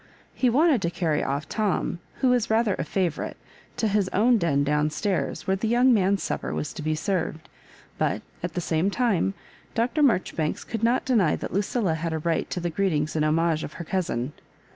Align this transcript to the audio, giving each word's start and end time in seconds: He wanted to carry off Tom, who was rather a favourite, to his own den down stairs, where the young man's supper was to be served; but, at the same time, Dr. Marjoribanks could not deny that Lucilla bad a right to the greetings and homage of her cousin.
He 0.33 0.49
wanted 0.49 0.81
to 0.81 0.89
carry 0.89 1.23
off 1.23 1.47
Tom, 1.47 1.99
who 2.21 2.29
was 2.29 2.49
rather 2.49 2.73
a 2.79 2.83
favourite, 2.83 3.37
to 3.77 3.87
his 3.87 4.09
own 4.09 4.39
den 4.39 4.63
down 4.63 4.89
stairs, 4.89 5.45
where 5.45 5.55
the 5.55 5.67
young 5.67 5.93
man's 5.93 6.23
supper 6.23 6.55
was 6.55 6.73
to 6.73 6.81
be 6.81 6.95
served; 6.95 7.47
but, 7.99 8.23
at 8.41 8.55
the 8.55 8.61
same 8.61 8.89
time, 8.89 9.35
Dr. 9.75 10.01
Marjoribanks 10.01 10.63
could 10.63 10.83
not 10.83 11.05
deny 11.05 11.35
that 11.35 11.53
Lucilla 11.53 11.99
bad 12.01 12.13
a 12.13 12.17
right 12.17 12.49
to 12.49 12.59
the 12.59 12.71
greetings 12.71 13.15
and 13.15 13.23
homage 13.23 13.63
of 13.63 13.73
her 13.73 13.85
cousin. 13.85 14.33